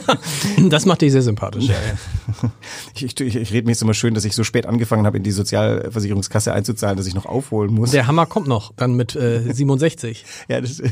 [0.68, 1.66] das macht dich sehr sympathisch.
[1.68, 2.50] Ja, ja.
[2.94, 5.16] ich, ich, ich, ich rede mir jetzt immer schön, dass ich so spät angefangen habe,
[5.16, 7.92] in die Sozialversicherungskasse einzuzahlen, dass ich noch aufholen muss.
[7.92, 10.24] Der Hammer kommt noch, dann mit äh, 67.
[10.48, 10.82] ja, das,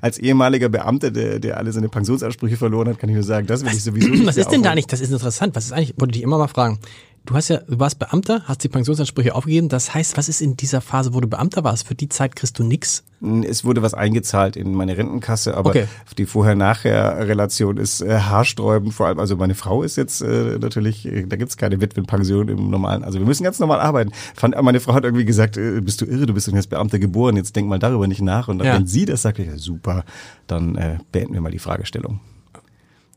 [0.00, 3.64] als ehemaliger Beamter, der, der alle seine Pensionsansprüche verloren hat, kann ich nur sagen, das
[3.64, 4.26] will ich sowieso nicht.
[4.26, 4.92] Was ist denn da nicht?
[4.92, 5.56] Das ist interessant.
[5.56, 6.78] Was ist eigentlich, wollte ich immer mal fragen
[7.28, 9.68] du hast ja, du warst Beamter, hast die Pensionsansprüche aufgegeben.
[9.68, 11.86] Das heißt, was ist in dieser Phase, wo du Beamter warst?
[11.86, 13.04] Für die Zeit kriegst du nix?
[13.46, 15.86] Es wurde was eingezahlt in meine Rentenkasse, aber Okay.
[16.16, 18.94] die Vorher-Nachher-Relation ist äh, haarsträubend.
[18.94, 22.70] Vor allem, also meine Frau ist jetzt äh, natürlich, äh, da gibt's keine Witwenpension im
[22.70, 23.04] normalen.
[23.04, 24.12] Also wir müssen ganz normal arbeiten.
[24.34, 26.98] Fand, meine Frau hat irgendwie gesagt, äh, bist du irre, du bist doch jetzt Beamter
[26.98, 28.48] geboren, jetzt denk mal darüber nicht nach.
[28.48, 28.74] Und dann, Ja.
[28.74, 30.04] wenn sie das sagt, ich, ja, super,
[30.46, 32.20] dann äh, beenden wir mal die Fragestellung.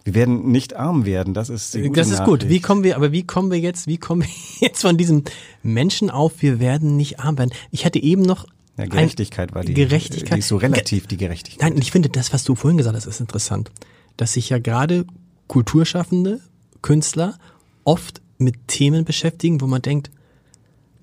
[0.04, 2.42] Wir werden nicht arm werden, das ist die gute Das ist gut.
[2.42, 2.64] Wie Nachricht.
[2.64, 4.30] kommen wir, aber wie kommen wir jetzt, wie kommen wir
[4.68, 5.24] jetzt von diesem
[5.64, 7.52] Menschen auf, wir werden nicht arm werden?
[7.72, 8.46] Ich hatte eben noch
[8.78, 9.74] Ja, ein- Gerechtigkeit war die.
[9.76, 10.36] Gerechtigkeit.
[10.38, 11.70] Die ist so relativ, die Gerechtigkeit.
[11.70, 13.72] Nein, ich finde das, was du vorhin gesagt hast, ist interessant.
[14.18, 15.06] Dass sich ja gerade
[15.48, 16.40] Kulturschaffende,
[16.82, 17.38] Künstler
[17.84, 20.10] oft mit Themen beschäftigen, wo man denkt,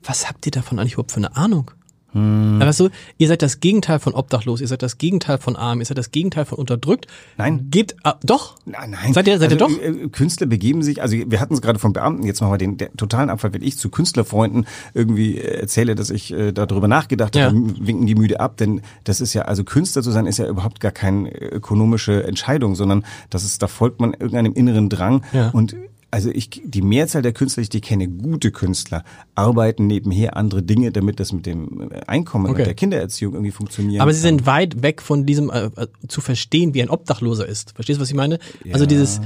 [0.02, 1.70] was habt ihr davon eigentlich überhaupt für eine Ahnung?
[2.12, 2.58] Hm.
[2.62, 5.86] Aber so, ihr seid das Gegenteil von obdachlos, ihr seid das Gegenteil von arm, ihr
[5.86, 7.06] seid das Gegenteil von unterdrückt.
[7.36, 7.66] Nein.
[7.70, 8.56] Gebt, ah, doch.
[8.64, 9.12] Nein, nein.
[9.12, 9.82] Seid ihr, seid ihr also, doch?
[9.82, 12.78] äh, Künstler begeben sich, also wir hatten es gerade von Beamten, jetzt machen wir den
[12.78, 17.36] der totalen Abfall, wenn ich zu Künstlerfreunden irgendwie äh, erzähle, dass ich äh, darüber nachgedacht
[17.36, 17.46] Ja.
[17.46, 20.48] habe, winken die müde ab, denn das ist ja, also Künstler zu sein, ist ja
[20.48, 25.50] überhaupt gar keine ökonomische Entscheidung, sondern das ist, da folgt man irgendeinem inneren Drang Ja.
[25.50, 25.76] und
[26.10, 30.62] also ich, die Mehrzahl der Künstler, die ich die kenne, gute Künstler, arbeiten nebenher andere
[30.62, 32.62] Dinge, damit das mit dem äh, Einkommen Okay.
[32.62, 34.00] und der Kindererziehung irgendwie funktioniert.
[34.00, 37.72] Aber sie sind weit weg von diesem äh, äh, zu verstehen, wie ein Obdachloser ist.
[37.74, 38.38] Verstehst du, was ich meine?
[38.72, 39.20] Also dieses,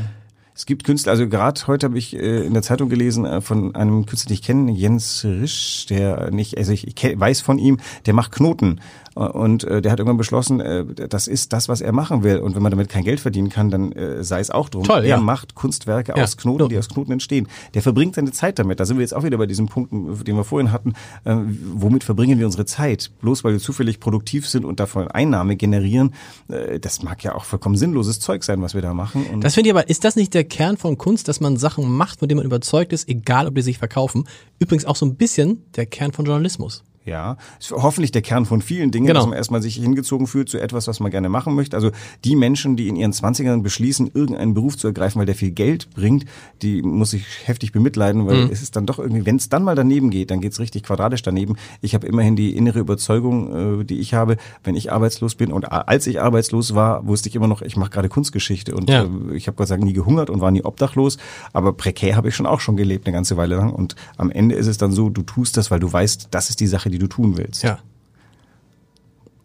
[0.54, 3.74] Es gibt Künstler, also gerade heute habe ich äh, in der Zeitung gelesen äh, von
[3.74, 7.78] einem Künstler, den ich kenne, Jens Risch, der nicht, also ich, ich weiß von ihm,
[8.06, 8.80] der macht Knoten.
[9.14, 12.38] Und äh, der hat irgendwann beschlossen, äh, das ist das, was er machen will.
[12.38, 14.84] Und wenn man damit kein Geld verdienen kann, dann äh, sei es auch drum.
[14.84, 15.16] Toll, er ja.
[15.18, 16.70] macht Kunstwerke Ja, aus Knoten, Knoten.
[16.70, 17.48] die aus Knoten entstehen.
[17.74, 18.80] Der verbringt seine Zeit damit.
[18.80, 20.94] Da sind wir jetzt auch wieder bei diesem Punkt, den wir vorhin hatten.
[21.24, 21.36] Äh,
[21.74, 23.10] womit verbringen wir unsere Zeit?
[23.20, 26.14] Bloß weil wir zufällig produktiv sind und davon Einnahme generieren,
[26.48, 29.26] äh, das mag ja auch vollkommen sinnloses Zeug sein, was wir da machen.
[29.32, 31.90] Und das finde ich aber, ist das nicht der Kern von Kunst, dass man Sachen
[31.90, 34.24] macht, von denen man überzeugt ist, egal ob die sich verkaufen?
[34.58, 36.82] Übrigens auch so ein bisschen der Kern von Journalismus.
[37.04, 39.20] Ja, ist hoffentlich der Kern von vielen Dingen, Genau.
[39.20, 41.76] dass man erstmal sich hingezogen fühlt zu etwas, was man gerne machen möchte.
[41.76, 41.90] Also
[42.24, 45.90] die Menschen, die in ihren Zwanzigern beschließen, irgendeinen Beruf zu ergreifen, weil der viel Geld
[45.94, 46.26] bringt,
[46.62, 49.74] die muss ich heftig bemitleiden, weil es ist dann doch irgendwie, wenn es dann mal
[49.74, 51.56] daneben geht, dann geht's richtig quadratisch daneben.
[51.80, 55.64] Ich habe immerhin die innere Überzeugung, äh, die ich habe, wenn ich arbeitslos bin und
[55.72, 59.02] als ich arbeitslos war, wusste ich immer noch, ich mache gerade Kunstgeschichte und Ja.
[59.04, 61.18] äh, ich habe Gott sei Dank nie gehungert und war nie obdachlos,
[61.52, 64.54] aber prekär habe ich schon auch schon gelebt eine ganze Weile lang und am Ende
[64.54, 66.98] ist es dann so, du tust das, weil du weißt, das ist die Sache, die
[66.98, 67.62] du tun willst.
[67.62, 67.80] Ja.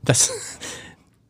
[0.04, 0.32] Das,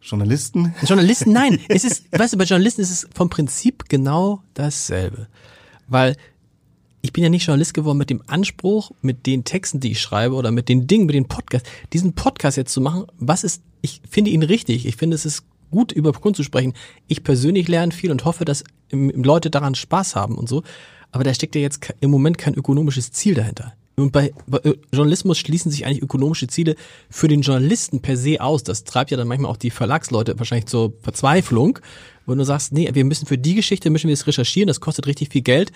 [0.02, 0.74] Journalisten?
[0.84, 5.28] Journalisten, nein, es ist, weißt du, bei Journalisten ist es vom Prinzip genau dasselbe.
[5.88, 6.16] Weil
[7.02, 10.36] ich bin ja nicht Journalist geworden mit dem Anspruch, mit den Texten, die ich schreibe
[10.36, 14.02] oder mit den Dingen, mit den Podcasts, diesen Podcast jetzt zu machen, was ist, ich
[14.10, 16.74] finde ihn richtig, ich finde es ist gut, über Kunst zu sprechen.
[17.08, 20.64] Ich persönlich lerne viel und hoffe, dass Leute daran Spaß haben und so.
[21.12, 23.74] Aber da steckt ja jetzt im Moment kein ökonomisches Ziel dahinter.
[24.00, 26.76] Und bei, bei äh, Journalismus schließen sich eigentlich ökonomische Ziele
[27.10, 28.64] für den Journalisten per se aus.
[28.64, 31.80] Das treibt ja dann manchmal auch die Verlagsleute wahrscheinlich zur Verzweiflung,
[32.28, 35.08] wo du sagst, nee, wir müssen für die Geschichte müssen wir es recherchieren, das kostet
[35.08, 35.72] richtig viel Geld.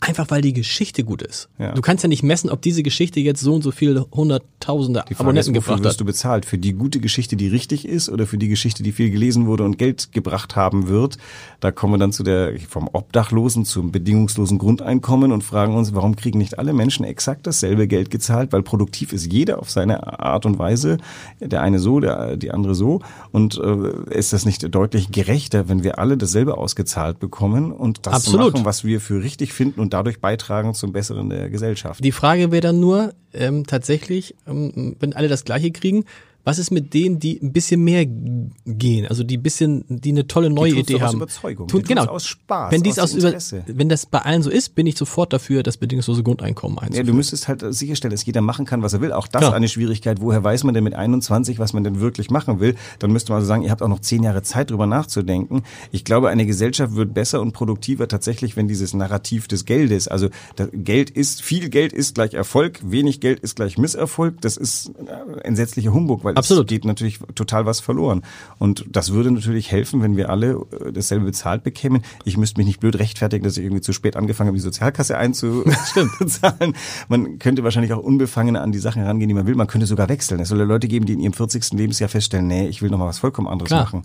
[0.00, 1.48] Einfach weil die Geschichte gut ist.
[1.58, 1.72] Ja.
[1.72, 5.14] Du kannst ja nicht messen, ob diese Geschichte jetzt so und so viele hunderttausende Die
[5.14, 6.00] Frage Abonnenten ist, gebracht wirst hat.
[6.00, 6.44] du bezahlt?
[6.44, 9.64] Für die gute Geschichte, die richtig ist oder für die Geschichte, die viel gelesen wurde
[9.64, 11.16] und Geld gebracht haben wird?
[11.60, 16.14] Da kommen wir dann zu der, vom Obdachlosen zum bedingungslosen Grundeinkommen und fragen uns, warum
[16.14, 18.52] kriegen nicht alle Menschen exakt dasselbe Geld gezahlt?
[18.52, 20.98] Weil produktiv ist jeder auf seine Art und Weise.
[21.40, 23.00] Der eine so, der, die andere so.
[23.32, 28.12] Und äh, ist das nicht deutlich gerechter, wenn wir alle dasselbe ausgezahlt bekommen und das
[28.14, 28.52] Absolut.
[28.52, 32.02] machen, was wir für richtig finden und dadurch beitragen zum Besseren der Gesellschaft?
[32.02, 36.04] Die Frage wäre dann nur, ähm, tatsächlich, ähm, wenn alle das Gleiche kriegen,
[36.46, 40.28] was ist mit denen, die ein bisschen mehr gehen, also die ein bisschen, die eine
[40.28, 41.16] tolle neue tun's Idee aus haben.
[41.16, 42.04] Überzeugung, Tun, die genau.
[42.06, 43.64] aus Spaß, wenn dies aus aus über, Interesse.
[43.66, 47.06] wenn das bei allen so ist, bin ich sofort dafür, das bedingungslose Grundeinkommen Ja, einzuführen.
[47.08, 49.12] du müsstest halt sicherstellen, dass jeder machen kann, was er will.
[49.12, 49.54] Auch das Klar.
[49.54, 50.20] eine Schwierigkeit.
[50.20, 52.76] Woher weiß man denn mit 21, was man denn wirklich machen will?
[53.00, 55.64] Dann müsste man also sagen, ihr habt auch noch zehn Jahre Zeit, drüber nachzudenken.
[55.90, 60.28] Ich glaube, eine Gesellschaft wird besser und produktiver tatsächlich, wenn dieses Narrativ des Geldes, also
[60.72, 64.40] Geld ist, viel Geld ist gleich Erfolg, wenig Geld ist gleich Misserfolg.
[64.42, 66.68] Das ist äh, entsetzlicher Humbug, weil es Absolut.
[66.68, 68.22] geht natürlich total was verloren.
[68.58, 72.02] Und das würde natürlich helfen, wenn wir alle äh, dasselbe bezahlt bekämen.
[72.24, 75.16] Ich müsste mich nicht blöd rechtfertigen, dass ich irgendwie zu spät angefangen habe, die Sozialkasse
[75.16, 76.74] einzuzahlen.
[77.08, 79.54] Man könnte wahrscheinlich auch unbefangener an die Sachen herangehen, die man will.
[79.54, 80.40] Man könnte sogar wechseln.
[80.40, 81.72] Es soll ja Leute geben, die in ihrem 40.
[81.72, 83.84] Lebensjahr feststellen, nee, ich will noch mal was vollkommen anderes Klar.
[83.84, 84.02] machen.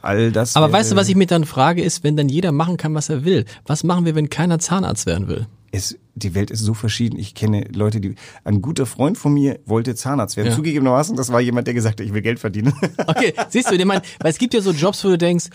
[0.00, 0.54] All das.
[0.54, 3.08] Aber weißt du, was ich mir dann frage, ist, wenn dann jeder machen kann, was
[3.08, 5.46] er will, was machen wir, wenn keiner Zahnarzt werden will?
[5.74, 7.18] es, die Welt ist so verschieden.
[7.18, 10.48] Ich kenne Leute, die, ein guter Freund von mir wollte Zahnarzt werden.
[10.48, 10.54] Ja.
[10.56, 12.72] Zugegebenermaßen, das war jemand, der gesagt hat, ich will Geld verdienen.
[13.06, 15.50] Okay, siehst du, ich meine, weil es gibt ja so Jobs, wo du denkst,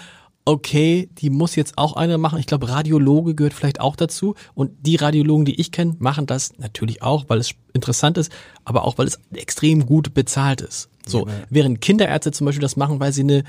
[0.45, 2.39] okay, die muss jetzt auch eine machen.
[2.39, 4.35] Ich glaube, Radiologe gehört vielleicht auch dazu.
[4.53, 8.31] Und die Radiologen, die ich kenne, machen das natürlich auch, weil es interessant ist,
[8.65, 10.89] aber auch, weil es extrem gut bezahlt ist.
[11.05, 13.43] So, ja, während Kinderärzte zum Beispiel das machen, weil sie eine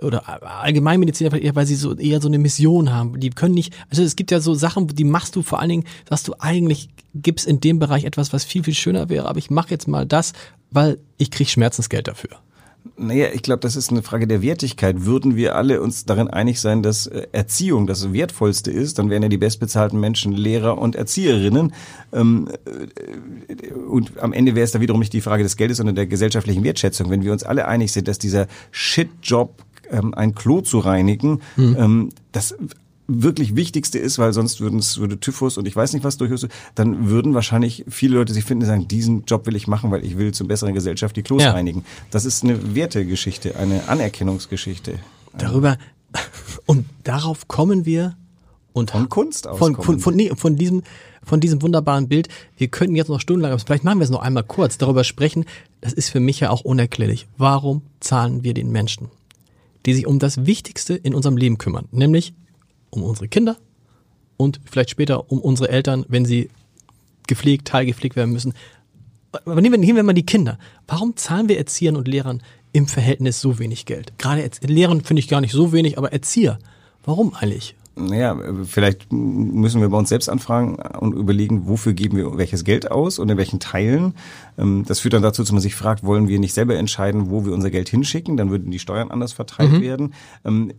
[0.00, 3.18] oder Allgemeinmediziner weil sie so eher so eine Mission haben.
[3.18, 5.84] Die können nicht, also es gibt ja so Sachen, die machst du vor allen Dingen,
[6.04, 9.50] dass du eigentlich gibst in dem Bereich etwas, was viel, viel schöner wäre, aber ich
[9.50, 10.32] mache jetzt mal das,
[10.70, 12.30] weil ich krieg Schmerzensgeld dafür.
[12.98, 15.04] Naja, ich glaube, das ist eine Frage der Wertigkeit.
[15.04, 19.22] Würden wir alle uns darin einig sein, dass äh, Erziehung das Wertvollste ist, dann wären
[19.22, 21.74] ja die bestbezahlten Menschen Lehrer und Erzieherinnen.
[22.12, 25.96] Ähm, äh, und am Ende wäre es da wiederum nicht die Frage des Geldes, sondern
[25.96, 27.10] der gesellschaftlichen Wertschätzung.
[27.10, 32.10] Wenn wir uns alle einig sind, dass dieser Shit-Job ähm, ein Klo zu reinigen, mhm.
[32.32, 32.54] das
[33.08, 36.46] wirklich Wichtigste ist, weil sonst würden es würde Typhus und ich weiß nicht was durch,
[36.74, 40.04] dann würden wahrscheinlich viele Leute sich finden und sagen, diesen Job will ich machen, weil
[40.04, 41.52] ich will zur besseren Gesellschaft die Klos ja.
[41.52, 41.84] reinigen.
[42.10, 44.98] Das ist eine Wertegeschichte, eine Anerkennungsgeschichte.
[45.38, 45.76] Darüber
[46.66, 48.16] und darauf kommen wir
[48.72, 50.82] und von Kunst aus von, von, von, nee, von diesem
[51.22, 52.28] von diesem wunderbaren Bild.
[52.56, 55.44] Wir könnten jetzt noch stundenlang, vielleicht machen wir es noch einmal kurz, darüber sprechen.
[55.80, 57.26] Das ist für mich ja auch unerklärlich.
[57.36, 59.10] Warum zahlen wir den Menschen,
[59.86, 62.34] die sich um das Wichtigste in unserem Leben kümmern, nämlich
[62.90, 63.56] um unsere Kinder
[64.36, 66.50] und vielleicht später um unsere Eltern, wenn sie
[67.26, 68.52] gepflegt, teilgepflegt werden müssen.
[69.32, 70.58] Aber nehmen wir, nehmen wir mal die Kinder.
[70.86, 74.18] Warum zahlen wir Erziehern und Lehrern im Verhältnis so wenig Geld?
[74.18, 76.58] Gerade Lehrern finde ich gar nicht so wenig, aber Erzieher.
[77.04, 77.74] Warum eigentlich?
[77.98, 82.90] Naja, vielleicht müssen wir bei uns selbst anfragen und überlegen, wofür geben wir welches Geld
[82.90, 84.14] aus und in welchen Teilen.
[84.58, 87.46] Ähm, das führt dann dazu, dass man sich fragt, wollen wir nicht selber entscheiden, wo
[87.46, 88.36] wir unser Geld hinschicken?
[88.36, 89.80] Dann würden die Steuern anders verteilt mhm.
[89.80, 90.14] werden.
[90.44, 90.72] Ähm,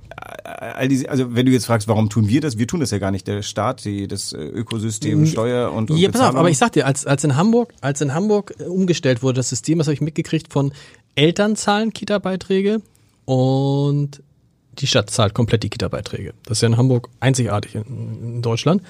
[0.43, 2.59] all diese, also wenn du jetzt fragst, warum tun wir das?
[2.59, 3.27] Wir tun das ja gar nicht.
[3.27, 6.73] Der Staat, die, das äh, Ökosystem, Steuer und, und Ja, pass auf, aber ich sag
[6.73, 9.95] dir, als, als in Hamburg, als in Hamburg äh, umgestellt wurde, das System, das habe
[9.95, 10.71] ich mitgekriegt von
[11.15, 12.81] Eltern zahlen Kita-Beiträge
[13.25, 14.21] und
[14.79, 16.33] die Stadt zahlt komplett die Kita-Beiträge.
[16.43, 18.81] Das ist ja in Hamburg einzigartig in, in, Deutschland.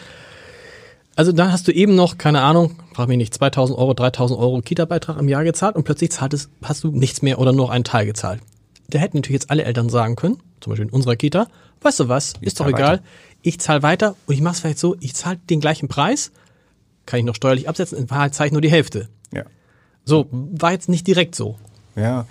[1.16, 4.62] Also da hast du eben noch, keine Ahnung, frag mich nicht, 2000 Euro, 3000 Euro
[4.62, 7.84] Kita-Beitrag im Jahr gezahlt und plötzlich zahlt es, hast du nichts mehr oder nur einen
[7.84, 8.42] Teil gezahlt.
[8.90, 11.48] Da hätten natürlich jetzt alle Eltern sagen können, zum Beispiel in unserer Kita,
[11.82, 13.04] weißt du was, ich ist doch egal, weiter.
[13.42, 16.32] ich zahle weiter und ich mache es vielleicht so, ich zahle den gleichen Preis,
[17.06, 19.10] kann ich noch steuerlich absetzen, in Wahrheit zahle ich nur die Hälfte.
[19.34, 19.44] Ja.
[20.06, 21.58] So, war jetzt nicht direkt so.
[21.98, 22.28] Ja,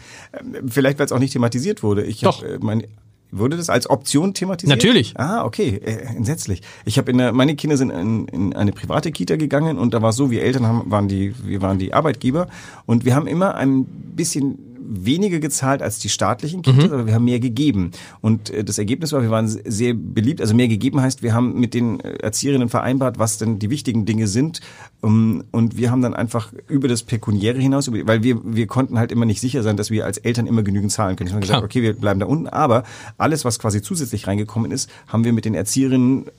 [0.68, 2.04] vielleicht weil es auch nicht thematisiert wurde.
[2.04, 2.42] Ich Doch.
[2.42, 2.86] Hab, äh, mein,
[3.30, 4.76] Wurde das als Option thematisiert?
[4.76, 5.14] Natürlich.
[5.16, 6.62] Ah, okay, äh, entsetzlich.
[6.84, 10.02] Ich habe in der, meine Kinder sind in, in eine private Kita gegangen und da
[10.02, 12.48] war es so, wir Eltern haben, waren die, wir waren die Arbeitgeber
[12.86, 16.92] und wir haben immer ein bisschen weniger gezahlt als die staatlichen Kitas, mhm.
[16.92, 17.90] aber wir haben mehr gegeben.
[18.20, 20.40] Und äh, das Ergebnis war, wir waren sehr beliebt.
[20.40, 24.06] Also mehr gegeben heißt, wir haben mit den äh, Erzieherinnen vereinbart, was denn die wichtigen
[24.06, 24.60] Dinge sind.
[25.02, 29.12] Um, und wir haben dann einfach über das Pekuniäre hinaus, weil wir, wir konnten halt
[29.12, 31.28] immer nicht sicher sein, dass wir als Eltern immer genügend zahlen können.
[31.28, 32.46] Ich habe gesagt, okay, wir bleiben da unten.
[32.48, 32.84] Aber
[33.18, 36.30] alles, was quasi zusätzlich reingekommen ist, haben wir mit den Erzieherinnen äh,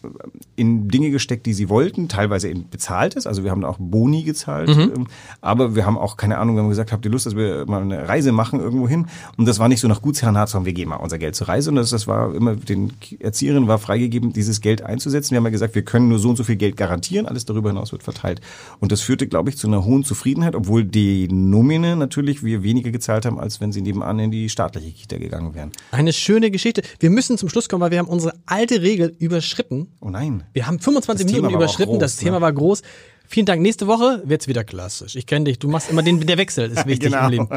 [0.55, 3.27] in Dinge gesteckt, die sie wollten, teilweise eben bezahlt ist.
[3.27, 4.69] Also wir haben auch Boni gezahlt.
[4.69, 4.91] Mhm.
[4.95, 5.07] Ähm,
[5.41, 7.81] aber wir haben auch, keine Ahnung, wir haben gesagt, habt ihr Lust, dass wir mal
[7.81, 9.07] eine Reise machen irgendwo hin.
[9.35, 11.69] Und das war nicht so nach Gutsherrenart, sondern wir geben mal unser Geld zur Reise.
[11.69, 15.31] Und das, das war immer, den Erzieherinnen war freigegeben, dieses Geld einzusetzen.
[15.31, 17.25] Wir haben ja gesagt, wir können nur so und so viel Geld garantieren.
[17.25, 18.39] Alles darüber hinaus wird verteilt.
[18.79, 22.91] Und das führte, glaube ich, zu einer hohen Zufriedenheit, obwohl die Nomine natürlich wir weniger
[22.91, 25.71] gezahlt haben, als wenn sie nebenan in die staatliche Kita gegangen wären.
[25.91, 26.83] Eine schöne Geschichte.
[26.99, 29.87] Wir müssen zum Schluss kommen, weil wir haben unsere alte Regel überschritten.
[29.99, 30.43] Oh nein.
[30.53, 31.91] Wir haben 25 das Minuten überschritten.
[31.93, 32.41] Groß, das Thema ne?
[32.41, 32.83] war groß.
[33.27, 33.61] Vielen Dank.
[33.61, 35.15] Nächste Woche wird's wieder klassisch.
[35.15, 35.59] Ich kenne dich.
[35.59, 37.25] Du machst immer den, der Wechsel ist wichtig genau.
[37.25, 37.49] im Leben.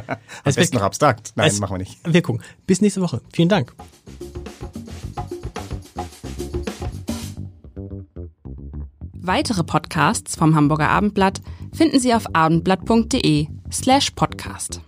[0.44, 1.32] Es ist noch abstrakt.
[1.36, 1.98] Nein, es, machen wir nicht.
[2.04, 2.42] Wir gucken.
[2.66, 3.20] Bis nächste Woche.
[3.32, 3.72] Vielen Dank.
[9.22, 11.40] Weitere Podcasts vom Hamburger Abendblatt
[11.72, 14.80] finden Sie auf abendblatt.de slash podcast.